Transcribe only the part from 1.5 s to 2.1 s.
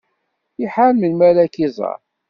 k-iẓer.